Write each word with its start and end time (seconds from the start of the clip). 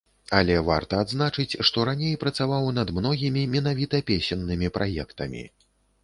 Але 0.37 0.53
варта 0.67 0.99
адзначыць, 1.03 1.57
што 1.67 1.83
раней 1.89 2.15
працаваў 2.23 2.69
над 2.77 2.91
многімі 2.99 3.43
менавіта 3.55 4.01
песеннымі 4.09 4.71
праектамі. 4.79 5.43